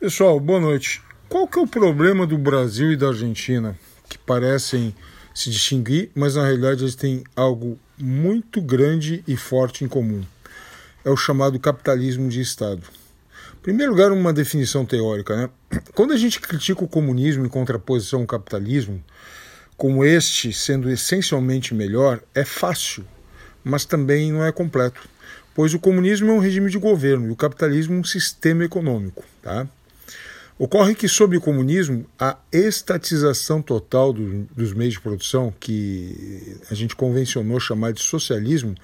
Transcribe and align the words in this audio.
Pessoal, 0.00 0.38
boa 0.38 0.60
noite. 0.60 1.02
Qual 1.28 1.48
que 1.48 1.58
é 1.58 1.60
o 1.60 1.66
problema 1.66 2.24
do 2.24 2.38
Brasil 2.38 2.92
e 2.92 2.96
da 2.96 3.08
Argentina, 3.08 3.76
que 4.08 4.16
parecem 4.16 4.94
se 5.34 5.50
distinguir, 5.50 6.12
mas 6.14 6.36
na 6.36 6.44
realidade 6.44 6.84
eles 6.84 6.94
têm 6.94 7.24
algo 7.34 7.76
muito 7.98 8.60
grande 8.60 9.24
e 9.26 9.36
forte 9.36 9.84
em 9.84 9.88
comum? 9.88 10.22
É 11.04 11.10
o 11.10 11.16
chamado 11.16 11.58
capitalismo 11.58 12.28
de 12.28 12.40
Estado. 12.40 12.84
Em 13.54 13.60
primeiro 13.60 13.90
lugar, 13.90 14.12
uma 14.12 14.32
definição 14.32 14.86
teórica. 14.86 15.36
Né? 15.36 15.50
Quando 15.92 16.12
a 16.12 16.16
gente 16.16 16.40
critica 16.40 16.84
o 16.84 16.88
comunismo 16.88 17.44
em 17.44 17.48
contraposição 17.48 18.20
ao 18.20 18.26
capitalismo, 18.26 19.02
como 19.76 20.04
este 20.04 20.52
sendo 20.52 20.88
essencialmente 20.88 21.74
melhor, 21.74 22.22
é 22.36 22.44
fácil, 22.44 23.04
mas 23.64 23.84
também 23.84 24.30
não 24.30 24.44
é 24.44 24.52
completo, 24.52 25.08
pois 25.56 25.74
o 25.74 25.80
comunismo 25.80 26.30
é 26.30 26.34
um 26.34 26.38
regime 26.38 26.70
de 26.70 26.78
governo 26.78 27.26
e 27.26 27.32
o 27.32 27.36
capitalismo 27.36 27.98
um 27.98 28.04
sistema 28.04 28.62
econômico. 28.62 29.24
Tá? 29.42 29.66
Ocorre 30.58 30.94
que, 30.94 31.06
sob 31.06 31.36
o 31.36 31.40
comunismo, 31.40 32.04
a 32.18 32.36
estatização 32.50 33.62
total 33.62 34.12
do, 34.12 34.44
dos 34.56 34.72
meios 34.72 34.94
de 34.94 35.00
produção, 35.00 35.54
que 35.60 36.56
a 36.68 36.74
gente 36.74 36.96
convencionou 36.96 37.60
chamar 37.60 37.92
de 37.92 38.02
socialismo, 38.02 38.74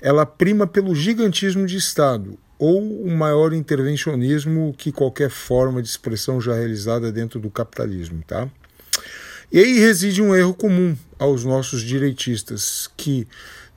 ela 0.00 0.24
prima 0.24 0.64
pelo 0.64 0.94
gigantismo 0.94 1.66
de 1.66 1.76
Estado 1.76 2.38
ou 2.56 2.80
o 2.80 3.10
maior 3.10 3.52
intervencionismo 3.52 4.72
que 4.78 4.92
qualquer 4.92 5.30
forma 5.30 5.82
de 5.82 5.88
expressão 5.88 6.40
já 6.40 6.54
realizada 6.54 7.10
dentro 7.10 7.40
do 7.40 7.50
capitalismo. 7.50 8.22
Tá? 8.24 8.48
E 9.50 9.60
aí 9.60 9.78
reside 9.78 10.20
um 10.20 10.36
erro 10.36 10.52
comum 10.52 10.94
aos 11.18 11.42
nossos 11.42 11.80
direitistas, 11.80 12.86
que, 12.94 13.26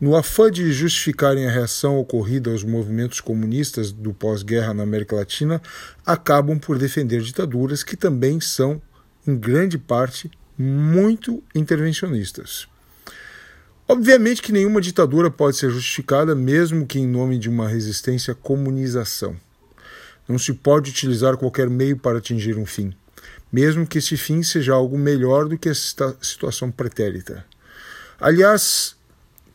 no 0.01 0.17
afã 0.17 0.51
de 0.51 0.69
justificarem 0.73 1.47
a 1.47 1.49
reação 1.49 1.97
ocorrida 1.97 2.51
aos 2.51 2.61
movimentos 2.61 3.21
comunistas 3.21 3.89
do 3.89 4.13
pós-guerra 4.13 4.73
na 4.73 4.83
América 4.83 5.15
Latina, 5.15 5.61
acabam 6.05 6.59
por 6.59 6.77
defender 6.77 7.21
ditaduras 7.21 7.83
que 7.83 7.95
também 7.95 8.41
são, 8.41 8.81
em 9.25 9.33
grande 9.37 9.77
parte, 9.77 10.29
muito 10.57 11.41
intervencionistas. 11.55 12.67
Obviamente 13.87 14.41
que 14.41 14.51
nenhuma 14.51 14.81
ditadura 14.81 15.31
pode 15.31 15.55
ser 15.55 15.69
justificada, 15.69 16.35
mesmo 16.35 16.85
que 16.85 16.99
em 16.99 17.07
nome 17.07 17.37
de 17.39 17.49
uma 17.49 17.69
resistência 17.69 18.33
à 18.33 18.35
comunização. 18.35 19.37
Não 20.27 20.37
se 20.37 20.51
pode 20.51 20.91
utilizar 20.91 21.37
qualquer 21.37 21.69
meio 21.69 21.95
para 21.95 22.17
atingir 22.17 22.57
um 22.57 22.65
fim 22.65 22.93
mesmo 23.51 23.85
que 23.85 23.97
esse 23.97 24.15
fim 24.15 24.41
seja 24.41 24.73
algo 24.73 24.97
melhor 24.97 25.47
do 25.47 25.57
que 25.57 25.69
a 25.69 25.75
situação 25.75 26.71
pretérita. 26.71 27.45
Aliás, 28.19 28.95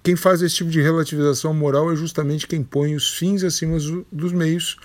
quem 0.02 0.14
faz 0.14 0.42
esse 0.42 0.56
tipo 0.56 0.70
de 0.70 0.80
relativização 0.80 1.54
moral 1.54 1.92
é 1.92 1.96
justamente 1.96 2.46
quem 2.46 2.62
põe 2.62 2.94
os 2.94 3.16
fins 3.16 3.42
acima 3.42 3.78
dos 4.12 4.32
meios, 4.32 4.76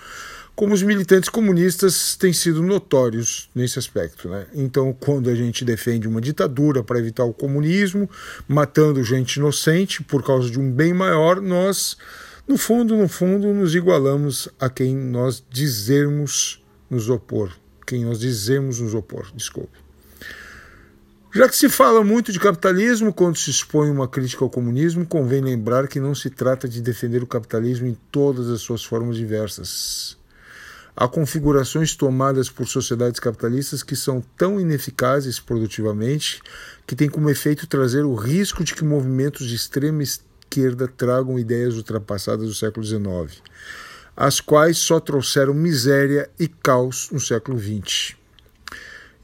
como 0.54 0.74
os 0.74 0.82
militantes 0.82 1.28
comunistas 1.28 2.16
têm 2.16 2.32
sido 2.32 2.62
notórios 2.62 3.48
nesse 3.54 3.78
aspecto. 3.78 4.28
Né? 4.28 4.46
Então, 4.54 4.92
quando 4.92 5.30
a 5.30 5.34
gente 5.34 5.64
defende 5.64 6.08
uma 6.08 6.20
ditadura 6.20 6.82
para 6.82 6.98
evitar 6.98 7.24
o 7.24 7.32
comunismo, 7.32 8.08
matando 8.48 9.02
gente 9.04 9.36
inocente 9.36 10.02
por 10.02 10.22
causa 10.22 10.50
de 10.50 10.58
um 10.58 10.70
bem 10.70 10.92
maior, 10.92 11.40
nós, 11.40 11.96
no 12.46 12.58
fundo, 12.58 12.96
no 12.96 13.08
fundo, 13.08 13.52
nos 13.54 13.74
igualamos 13.74 14.48
a 14.58 14.68
quem 14.68 14.94
nós 14.94 15.42
dizermos 15.50 16.62
nos 16.90 17.08
opor 17.08 17.61
quem 17.86 18.04
nós 18.04 18.18
dizemos 18.18 18.80
nos 18.80 18.94
opor. 18.94 19.26
Desculpe. 19.34 19.78
Já 21.34 21.48
que 21.48 21.56
se 21.56 21.70
fala 21.70 22.04
muito 22.04 22.30
de 22.30 22.38
capitalismo 22.38 23.10
quando 23.10 23.38
se 23.38 23.48
expõe 23.48 23.90
uma 23.90 24.06
crítica 24.06 24.44
ao 24.44 24.50
comunismo, 24.50 25.06
convém 25.06 25.40
lembrar 25.40 25.88
que 25.88 25.98
não 25.98 26.14
se 26.14 26.28
trata 26.28 26.68
de 26.68 26.82
defender 26.82 27.22
o 27.22 27.26
capitalismo 27.26 27.86
em 27.86 27.96
todas 28.10 28.50
as 28.50 28.60
suas 28.60 28.84
formas 28.84 29.16
diversas. 29.16 30.18
Há 30.94 31.08
configurações 31.08 31.96
tomadas 31.96 32.50
por 32.50 32.68
sociedades 32.68 33.18
capitalistas 33.18 33.82
que 33.82 33.96
são 33.96 34.22
tão 34.36 34.60
ineficazes 34.60 35.40
produtivamente 35.40 36.42
que 36.86 36.94
têm 36.94 37.08
como 37.08 37.30
efeito 37.30 37.66
trazer 37.66 38.04
o 38.04 38.14
risco 38.14 38.62
de 38.62 38.74
que 38.74 38.84
movimentos 38.84 39.48
de 39.48 39.54
extrema 39.54 40.02
esquerda 40.02 40.86
tragam 40.86 41.38
ideias 41.38 41.76
ultrapassadas 41.76 42.46
do 42.46 42.54
século 42.54 42.84
XIX 42.84 43.40
as 44.16 44.40
quais 44.40 44.78
só 44.78 45.00
trouxeram 45.00 45.54
miséria 45.54 46.28
e 46.38 46.46
caos 46.46 47.08
no 47.10 47.20
século 47.20 47.58
XX. 47.58 48.14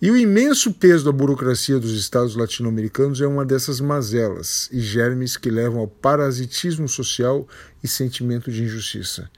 E 0.00 0.10
o 0.10 0.16
imenso 0.16 0.72
peso 0.72 1.04
da 1.04 1.12
burocracia 1.12 1.78
dos 1.78 1.93
estados 1.93 2.37
latino-americanos 2.37 3.21
é 3.21 3.27
uma 3.27 3.44
dessas 3.44 3.81
mazelas 3.81 4.69
e 4.72 4.81
germes 4.81 5.37
que 5.37 5.50
levam 5.50 5.81
ao 5.81 5.88
parasitismo 5.88 6.88
social 6.88 7.47
e 7.82 7.88
sentimento 7.88 8.50
de 8.50 8.62
injustiça. 8.62 9.28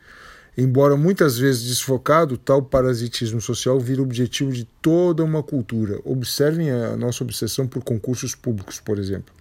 Embora 0.58 0.96
muitas 0.96 1.38
vezes 1.38 1.62
desfocado, 1.62 2.36
tal 2.36 2.62
parasitismo 2.62 3.40
social 3.40 3.80
vira 3.80 4.02
objetivo 4.02 4.52
de 4.52 4.66
toda 4.82 5.24
uma 5.24 5.42
cultura. 5.42 5.98
Observem 6.04 6.70
a 6.70 6.94
nossa 6.96 7.24
obsessão 7.24 7.66
por 7.66 7.82
concursos 7.82 8.34
públicos, 8.34 8.78
por 8.80 8.98
exemplo 8.98 9.39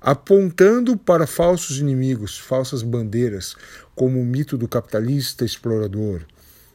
apontando 0.00 0.96
para 0.96 1.26
falsos 1.26 1.78
inimigos, 1.78 2.38
falsas 2.38 2.82
bandeiras, 2.82 3.56
como 3.94 4.20
o 4.20 4.24
mito 4.24 4.56
do 4.56 4.68
capitalista 4.68 5.44
explorador, 5.44 6.20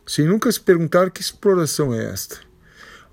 sem 0.06 0.26
nunca 0.26 0.52
se 0.52 0.60
perguntar 0.60 1.12
que 1.12 1.22
exploração 1.22 1.94
é 1.94 2.04
esta. 2.06 2.38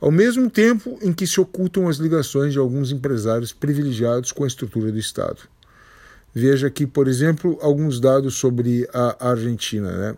Ao 0.00 0.10
mesmo 0.10 0.48
tempo 0.48 0.98
em 1.02 1.12
que 1.12 1.26
se 1.26 1.40
ocultam 1.40 1.88
as 1.88 1.96
ligações 1.96 2.52
de 2.52 2.58
alguns 2.58 2.92
empresários 2.92 3.52
privilegiados 3.52 4.30
com 4.30 4.44
a 4.44 4.46
estrutura 4.46 4.92
do 4.92 4.98
Estado. 4.98 5.40
Veja 6.32 6.68
aqui, 6.68 6.86
por 6.86 7.08
exemplo, 7.08 7.58
alguns 7.60 7.98
dados 7.98 8.36
sobre 8.36 8.88
a 8.94 9.30
Argentina. 9.30 9.90
Né? 9.90 10.16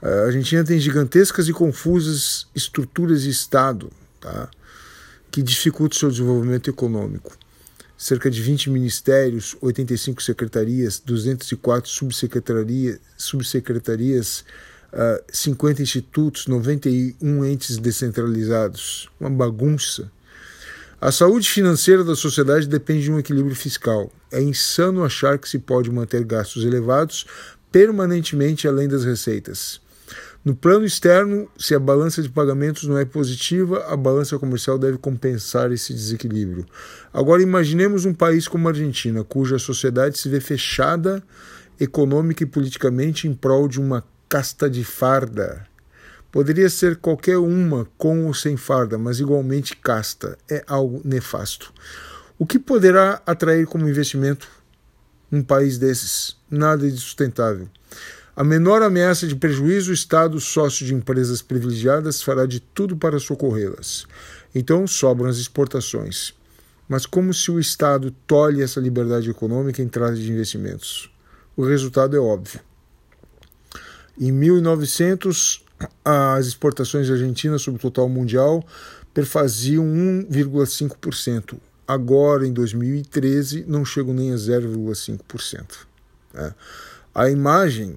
A 0.00 0.26
Argentina 0.26 0.64
tem 0.64 0.78
gigantescas 0.78 1.46
e 1.46 1.52
confusas 1.52 2.46
estruturas 2.54 3.22
de 3.22 3.30
Estado 3.30 3.90
tá? 4.18 4.48
que 5.30 5.42
dificultam 5.42 5.98
seu 5.98 6.10
desenvolvimento 6.10 6.70
econômico 6.70 7.36
cerca 8.02 8.28
de 8.28 8.42
20 8.42 8.68
ministérios, 8.68 9.56
85 9.60 10.20
secretarias, 10.20 10.98
204 10.98 11.88
subsecretarias, 11.88 12.98
subsecretarias 13.16 14.44
uh, 14.92 15.22
50 15.32 15.82
institutos, 15.82 16.48
91 16.48 17.44
entes 17.44 17.78
descentralizados. 17.78 19.08
Uma 19.20 19.30
bagunça. 19.30 20.10
A 21.00 21.12
saúde 21.12 21.48
financeira 21.48 22.02
da 22.02 22.16
sociedade 22.16 22.66
depende 22.66 23.04
de 23.04 23.12
um 23.12 23.20
equilíbrio 23.20 23.54
fiscal. 23.54 24.10
É 24.32 24.42
insano 24.42 25.04
achar 25.04 25.38
que 25.38 25.48
se 25.48 25.60
pode 25.60 25.88
manter 25.88 26.24
gastos 26.24 26.64
elevados 26.64 27.24
permanentemente 27.70 28.66
além 28.66 28.88
das 28.88 29.04
receitas. 29.04 29.80
No 30.44 30.56
plano 30.56 30.84
externo, 30.84 31.48
se 31.56 31.72
a 31.72 31.78
balança 31.78 32.20
de 32.20 32.28
pagamentos 32.28 32.88
não 32.88 32.98
é 32.98 33.04
positiva, 33.04 33.86
a 33.86 33.96
balança 33.96 34.36
comercial 34.40 34.76
deve 34.76 34.98
compensar 34.98 35.70
esse 35.70 35.94
desequilíbrio. 35.94 36.66
Agora, 37.12 37.40
imaginemos 37.40 38.04
um 38.04 38.12
país 38.12 38.48
como 38.48 38.66
a 38.66 38.72
Argentina, 38.72 39.22
cuja 39.22 39.56
sociedade 39.56 40.18
se 40.18 40.28
vê 40.28 40.40
fechada 40.40 41.22
econômica 41.78 42.42
e 42.42 42.46
politicamente 42.46 43.28
em 43.28 43.34
prol 43.34 43.68
de 43.68 43.80
uma 43.80 44.04
casta 44.28 44.68
de 44.68 44.82
farda. 44.82 45.64
Poderia 46.32 46.68
ser 46.68 46.96
qualquer 46.96 47.38
uma, 47.38 47.86
com 47.96 48.26
ou 48.26 48.34
sem 48.34 48.56
farda, 48.56 48.98
mas 48.98 49.20
igualmente 49.20 49.76
casta. 49.76 50.36
É 50.50 50.64
algo 50.66 51.00
nefasto. 51.04 51.72
O 52.36 52.44
que 52.44 52.58
poderá 52.58 53.22
atrair 53.24 53.66
como 53.66 53.88
investimento 53.88 54.48
um 55.30 55.42
país 55.42 55.78
desses? 55.78 56.36
Nada 56.50 56.90
de 56.90 56.98
sustentável. 56.98 57.68
A 58.34 58.42
menor 58.42 58.82
ameaça 58.82 59.26
de 59.26 59.36
prejuízo, 59.36 59.90
o 59.90 59.94
Estado, 59.94 60.40
sócio 60.40 60.86
de 60.86 60.94
empresas 60.94 61.42
privilegiadas, 61.42 62.22
fará 62.22 62.46
de 62.46 62.60
tudo 62.60 62.96
para 62.96 63.18
socorrê-las. 63.18 64.06
Então 64.54 64.86
sobram 64.86 65.28
as 65.28 65.36
exportações. 65.36 66.32
Mas 66.88 67.04
como 67.04 67.34
se 67.34 67.50
o 67.50 67.60
Estado 67.60 68.10
tolhe 68.26 68.62
essa 68.62 68.80
liberdade 68.80 69.28
econômica 69.28 69.82
em 69.82 69.88
trás 69.88 70.18
de 70.18 70.32
investimentos? 70.32 71.10
O 71.54 71.62
resultado 71.62 72.16
é 72.16 72.20
óbvio. 72.20 72.60
Em 74.18 74.32
1900, 74.32 75.62
as 76.02 76.46
exportações 76.46 77.10
argentinas 77.10 77.60
sobre 77.60 77.78
o 77.78 77.82
total 77.82 78.08
mundial 78.08 78.64
perfaziam 79.12 79.84
1,5%. 79.84 81.58
Agora, 81.86 82.46
em 82.46 82.52
2013, 82.52 83.66
não 83.68 83.84
chegam 83.84 84.14
nem 84.14 84.32
a 84.32 84.36
0,5%. 84.36 85.86
É. 86.34 86.54
A 87.14 87.28
imagem 87.28 87.96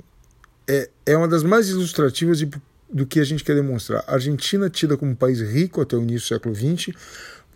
é, 0.68 0.90
é 1.06 1.18
uma 1.18 1.28
das 1.28 1.44
mais 1.44 1.70
ilustrativas 1.70 2.40
de, 2.40 2.50
do 2.90 3.06
que 3.06 3.20
a 3.20 3.24
gente 3.24 3.44
quer 3.44 3.56
demonstrar. 3.56 4.04
A 4.08 4.14
Argentina, 4.14 4.70
tida 4.70 4.98
como 4.98 5.16
país 5.16 5.42
rico 5.42 5.82
até 5.82 5.96
o 5.96 6.02
início 6.02 6.28
do 6.28 6.28
século 6.28 6.56
XX, 6.56 6.96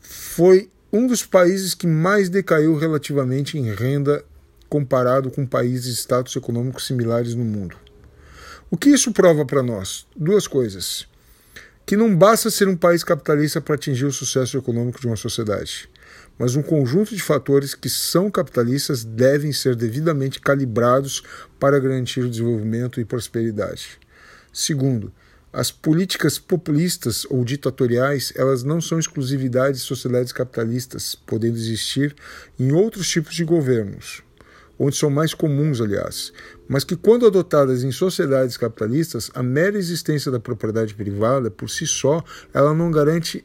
foi 0.01 0.69
um 0.91 1.07
dos 1.07 1.23
países 1.23 1.73
que 1.73 1.87
mais 1.87 2.29
decaiu 2.29 2.75
relativamente 2.75 3.57
em 3.57 3.73
renda 3.73 4.23
comparado 4.67 5.31
com 5.31 5.45
países 5.45 5.95
de 5.95 6.01
status 6.01 6.35
econômicos 6.35 6.85
similares 6.85 7.33
no 7.35 7.43
mundo. 7.43 7.75
O 8.69 8.77
que 8.77 8.89
isso 8.89 9.11
prova 9.11 9.45
para 9.45 9.63
nós? 9.63 10.05
Duas 10.15 10.47
coisas. 10.47 11.07
Que 11.85 11.97
não 11.97 12.15
basta 12.15 12.51
ser 12.51 12.67
um 12.67 12.77
país 12.77 13.03
capitalista 13.03 13.59
para 13.59 13.75
atingir 13.75 14.05
o 14.05 14.11
sucesso 14.11 14.57
econômico 14.57 15.01
de 15.01 15.07
uma 15.07 15.15
sociedade 15.15 15.89
mas 16.39 16.55
um 16.55 16.63
conjunto 16.63 17.13
de 17.13 17.21
fatores 17.21 17.75
que 17.75 17.89
são 17.89 18.31
capitalistas 18.31 19.03
devem 19.03 19.51
ser 19.51 19.75
devidamente 19.75 20.39
calibrados 20.39 21.21
para 21.59 21.77
garantir 21.79 22.21
o 22.21 22.29
desenvolvimento 22.29 23.01
e 23.01 23.05
prosperidade. 23.05 23.99
Segundo, 24.53 25.11
as 25.51 25.71
políticas 25.71 26.39
populistas 26.39 27.25
ou 27.29 27.43
ditatoriais, 27.43 28.31
elas 28.35 28.63
não 28.63 28.79
são 28.79 28.99
exclusividade 28.99 29.77
de 29.77 29.83
sociedades 29.83 30.31
capitalistas, 30.31 31.15
podendo 31.15 31.57
existir 31.57 32.15
em 32.57 32.71
outros 32.71 33.09
tipos 33.09 33.33
de 33.35 33.43
governos, 33.43 34.23
onde 34.77 34.95
são 34.95 35.09
mais 35.09 35.33
comuns, 35.33 35.81
aliás, 35.81 36.31
mas 36.67 36.83
que, 36.83 36.95
quando 36.95 37.25
adotadas 37.25 37.83
em 37.83 37.91
sociedades 37.91 38.57
capitalistas, 38.57 39.31
a 39.33 39.41
mera 39.43 39.77
existência 39.77 40.31
da 40.31 40.39
propriedade 40.39 40.93
privada, 40.93 41.49
por 41.51 41.69
si 41.69 41.85
só, 41.85 42.23
ela 42.53 42.73
não 42.73 42.91
garante 42.91 43.43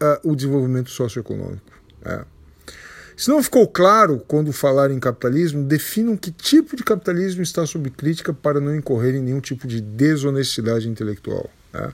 uh, 0.00 0.30
o 0.30 0.36
desenvolvimento 0.36 0.90
socioeconômico. 0.90 1.79
É. 2.04 2.24
Se 3.20 3.28
não 3.28 3.42
ficou 3.42 3.68
claro 3.68 4.18
quando 4.26 4.50
falar 4.50 4.90
em 4.90 4.98
capitalismo, 4.98 5.62
definam 5.62 6.16
que 6.16 6.30
tipo 6.30 6.74
de 6.74 6.82
capitalismo 6.82 7.42
está 7.42 7.66
sob 7.66 7.90
crítica 7.90 8.32
para 8.32 8.60
não 8.60 8.74
incorrer 8.74 9.14
em 9.14 9.20
nenhum 9.20 9.40
tipo 9.40 9.68
de 9.68 9.78
desonestidade 9.78 10.88
intelectual. 10.88 11.50
Né? 11.70 11.92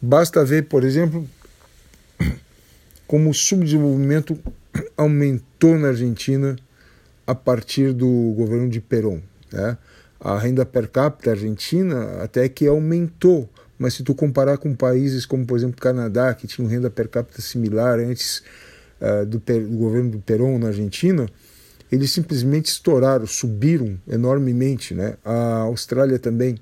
Basta 0.00 0.42
ver, 0.44 0.64
por 0.64 0.84
exemplo, 0.84 1.28
como 3.06 3.28
o 3.28 3.34
subdesenvolvimento 3.34 4.38
aumentou 4.96 5.76
na 5.76 5.88
Argentina 5.88 6.56
a 7.26 7.34
partir 7.34 7.92
do 7.92 8.32
governo 8.34 8.70
de 8.70 8.80
Perón. 8.80 9.20
Né? 9.52 9.76
A 10.18 10.38
renda 10.38 10.64
per 10.64 10.88
capita 10.88 11.32
argentina 11.32 12.22
até 12.22 12.48
que 12.48 12.66
aumentou, 12.66 13.50
mas 13.78 13.92
se 13.92 14.02
tu 14.02 14.14
comparar 14.14 14.56
com 14.56 14.74
países 14.74 15.26
como, 15.26 15.44
por 15.44 15.58
exemplo, 15.58 15.78
Canadá, 15.78 16.32
que 16.32 16.46
tinha 16.46 16.66
renda 16.66 16.88
per 16.88 17.06
capita 17.06 17.42
similar 17.42 17.98
antes 17.98 18.42
uh, 19.00 19.26
do, 19.26 19.38
do, 19.38 19.76
governo 19.76 20.10
do 20.10 20.18
Perón 20.18 20.58
na 20.58 20.68
Argentina, 20.68 21.28
eles 21.90 22.10
simplesmente 22.10 22.66
estouraram, 22.66 23.26
subiram 23.26 23.98
enormemente. 24.08 24.94
Né? 24.94 25.14
A 25.24 25.60
Austrália 25.62 26.18
também. 26.18 26.58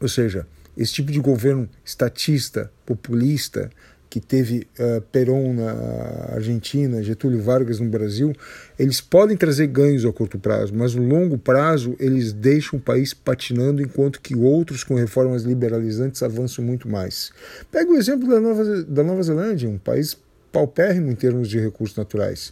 Ou 0.00 0.08
seja, 0.08 0.46
esse 0.76 0.92
tipo 0.92 1.12
de 1.12 1.20
governo 1.20 1.68
estatista, 1.84 2.70
populista, 2.84 3.70
que 4.08 4.20
teve 4.20 4.66
uh, 4.78 5.00
Perón 5.12 5.52
na 5.52 6.34
Argentina, 6.34 7.02
Getúlio 7.02 7.42
Vargas 7.42 7.80
no 7.80 7.88
Brasil, 7.88 8.32
eles 8.78 9.00
podem 9.00 9.36
trazer 9.36 9.66
ganhos 9.66 10.04
ao 10.04 10.12
curto 10.12 10.38
prazo, 10.38 10.72
mas 10.74 10.94
no 10.94 11.06
longo 11.06 11.36
prazo 11.36 11.94
eles 11.98 12.32
deixam 12.32 12.78
o 12.78 12.82
país 12.82 13.12
patinando, 13.12 13.82
enquanto 13.82 14.20
que 14.20 14.34
outros 14.34 14.84
com 14.84 14.94
reformas 14.94 15.42
liberalizantes 15.42 16.22
avançam 16.22 16.64
muito 16.64 16.88
mais. 16.88 17.30
Pega 17.70 17.90
o 17.90 17.96
exemplo 17.96 18.28
da 18.28 18.40
Nova, 18.40 18.82
da 18.84 19.02
Nova 19.02 19.22
Zelândia, 19.22 19.68
um 19.68 19.78
país 19.78 20.16
paupérrimo 20.56 21.10
em 21.10 21.14
termos 21.14 21.50
de 21.50 21.60
recursos 21.60 21.94
naturais. 21.94 22.50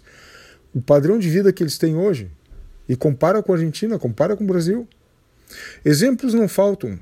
O 0.74 0.82
padrão 0.82 1.18
de 1.18 1.30
vida 1.30 1.50
que 1.50 1.62
eles 1.62 1.78
têm 1.78 1.96
hoje, 1.96 2.30
e 2.86 2.94
compara 2.94 3.42
com 3.42 3.50
a 3.50 3.54
Argentina, 3.56 3.98
compara 3.98 4.36
com 4.36 4.44
o 4.44 4.46
Brasil. 4.46 4.86
Exemplos 5.82 6.34
não 6.34 6.46
faltam. 6.46 6.98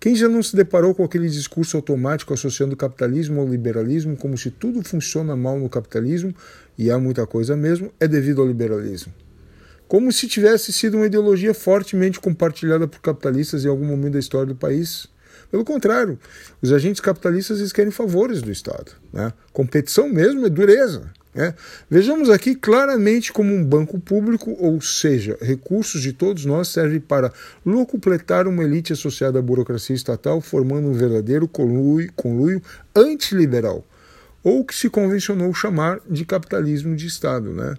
Quem 0.00 0.16
já 0.16 0.26
não 0.26 0.42
se 0.42 0.56
deparou 0.56 0.94
com 0.94 1.04
aquele 1.04 1.28
discurso 1.28 1.76
automático 1.76 2.32
associando 2.32 2.72
o 2.72 2.76
capitalismo 2.76 3.42
ao 3.42 3.46
liberalismo 3.46 4.16
como 4.16 4.38
se 4.38 4.50
tudo 4.50 4.82
funciona 4.82 5.36
mal 5.36 5.58
no 5.58 5.68
capitalismo, 5.68 6.34
e 6.78 6.90
há 6.90 6.98
muita 6.98 7.26
coisa 7.26 7.54
mesmo, 7.54 7.92
é 8.00 8.08
devido 8.08 8.40
ao 8.40 8.46
liberalismo? 8.46 9.12
Como 9.86 10.10
se 10.10 10.26
tivesse 10.26 10.72
sido 10.72 10.96
uma 10.96 11.06
ideologia 11.06 11.52
fortemente 11.52 12.18
compartilhada 12.18 12.88
por 12.88 13.00
capitalistas 13.00 13.66
em 13.66 13.68
algum 13.68 13.84
momento 13.84 14.14
da 14.14 14.18
história 14.18 14.46
do 14.46 14.56
país. 14.56 15.06
Pelo 15.50 15.64
contrário, 15.64 16.18
os 16.60 16.72
agentes 16.72 17.00
capitalistas 17.00 17.58
eles 17.58 17.72
querem 17.72 17.90
favores 17.90 18.42
do 18.42 18.50
Estado. 18.50 18.92
Né? 19.12 19.32
Competição 19.52 20.08
mesmo 20.08 20.46
é 20.46 20.48
dureza. 20.48 21.10
Né? 21.36 21.54
Vejamos 21.88 22.30
aqui 22.30 22.54
claramente 22.54 23.30
como 23.30 23.54
um 23.54 23.62
banco 23.62 24.00
público, 24.00 24.56
ou 24.58 24.80
seja, 24.80 25.36
recursos 25.40 26.00
de 26.00 26.14
todos 26.14 26.46
nós 26.46 26.68
servem 26.68 26.98
para 26.98 27.30
locupletar 27.64 28.48
uma 28.48 28.64
elite 28.64 28.94
associada 28.94 29.38
à 29.38 29.42
burocracia 29.42 29.94
estatal, 29.94 30.40
formando 30.40 30.88
um 30.88 30.94
verdadeiro 30.94 31.46
conluio 31.46 32.62
antiliberal, 32.94 33.84
ou 34.42 34.64
que 34.64 34.74
se 34.74 34.88
convencionou 34.88 35.52
chamar 35.52 36.00
de 36.08 36.24
capitalismo 36.24 36.96
de 36.96 37.06
Estado. 37.06 37.52
Né? 37.52 37.76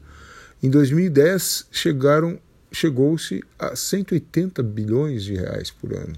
Em 0.61 0.69
2010 0.69 1.67
chegaram 1.71 2.37
chegou-se 2.71 3.43
a 3.57 3.75
180 3.75 4.61
bilhões 4.61 5.23
de 5.23 5.35
reais 5.35 5.71
por 5.71 5.93
ano. 5.93 6.13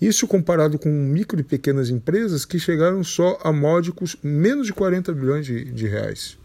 Isso 0.00 0.26
comparado 0.26 0.78
com 0.78 0.90
micro 0.90 1.40
e 1.40 1.44
pequenas 1.44 1.88
empresas 1.88 2.44
que 2.44 2.58
chegaram 2.58 3.02
só 3.02 3.38
a 3.42 3.52
módicos 3.52 4.16
menos 4.22 4.66
de 4.66 4.72
40 4.72 5.12
bilhões 5.12 5.46
de, 5.46 5.64
de 5.64 5.86
reais. 5.86 6.38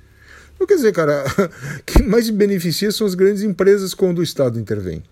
Então, 0.55 0.67
quer 0.67 0.75
dizer, 0.75 0.93
cara, 0.93 1.23
quem 1.85 2.07
mais 2.07 2.29
beneficia 2.29 2.91
são 2.91 3.05
as 3.05 3.15
grandes 3.15 3.43
empresas 3.43 3.93
quando 3.93 4.19
o 4.19 4.23
Estado 4.23 4.59
intervém. 4.59 5.03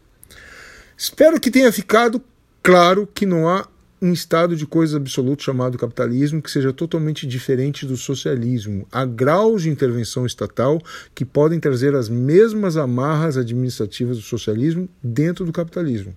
Espero 0.98 1.40
que 1.40 1.52
tenha 1.52 1.72
ficado 1.72 2.22
claro 2.62 3.08
que 3.14 3.26
não 3.26 3.48
há 3.48 3.68
um 4.02 4.14
estado 4.14 4.56
de 4.56 4.66
coisas 4.66 4.96
absoluto 4.96 5.44
chamado 5.44 5.78
capitalismo 5.78 6.42
que 6.42 6.50
seja 6.50 6.72
totalmente 6.72 7.28
diferente 7.28 7.86
do 7.86 7.98
socialismo. 7.98 8.88
Há 8.92 9.06
graus 9.06 9.64
de 9.64 9.70
intervenção 9.70 10.26
estatal 10.26 10.82
que 11.14 11.26
podem 11.26 11.60
trazer 11.60 11.96
as 11.96 12.08
mesmas 12.08 12.78
amarras 12.78 13.38
administrativas 13.38 14.18
do 14.18 14.24
socialismo 14.24 14.88
dentro 15.04 15.46
do 15.46 15.52
capitalismo, 15.52 16.16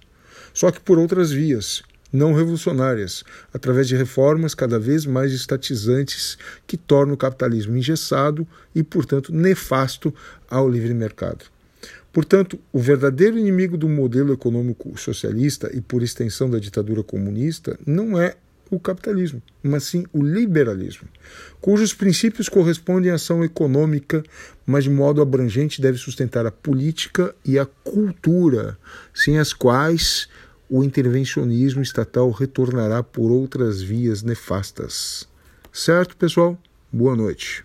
só 0.54 0.70
que 0.70 0.80
por 0.80 0.98
outras 0.98 1.32
vias, 1.32 1.82
não 2.12 2.34
revolucionárias, 2.34 3.24
através 3.52 3.88
de 3.88 3.96
reformas 3.96 4.54
cada 4.54 4.78
vez 4.78 5.06
mais 5.06 5.32
estatizantes 5.32 6.36
que 6.66 6.76
tornam 6.76 7.14
o 7.14 7.18
capitalismo 7.18 7.76
engessado 7.76 8.46
e, 8.74 8.82
portanto, 8.82 9.32
nefasto 9.32 10.14
ao 10.48 10.68
livre 10.68 10.92
mercado. 10.92 11.44
Portanto, 12.12 12.58
o 12.70 12.78
verdadeiro 12.78 13.38
inimigo 13.38 13.78
do 13.78 13.88
modelo 13.88 14.34
econômico 14.34 14.96
socialista 14.98 15.70
e, 15.72 15.80
por 15.80 16.02
extensão, 16.02 16.50
da 16.50 16.58
ditadura 16.58 17.02
comunista 17.02 17.78
não 17.86 18.20
é 18.20 18.36
o 18.70 18.80
capitalismo, 18.80 19.42
mas 19.62 19.84
sim 19.84 20.06
o 20.14 20.22
liberalismo, 20.22 21.06
cujos 21.60 21.92
princípios 21.92 22.48
correspondem 22.48 23.10
à 23.10 23.16
ação 23.16 23.44
econômica, 23.44 24.22
mas 24.64 24.84
de 24.84 24.90
modo 24.90 25.20
abrangente 25.20 25.80
deve 25.80 25.98
sustentar 25.98 26.46
a 26.46 26.50
política 26.50 27.34
e 27.44 27.58
a 27.58 27.66
cultura, 27.66 28.78
sem 29.12 29.38
as 29.38 29.52
quais 29.52 30.26
o 30.74 30.82
intervencionismo 30.82 31.82
estatal 31.82 32.30
retornará 32.30 33.02
por 33.02 33.30
outras 33.30 33.82
vias 33.82 34.22
nefastas. 34.22 35.28
Certo, 35.70 36.16
pessoal? 36.16 36.58
Boa 36.90 37.14
noite. 37.14 37.62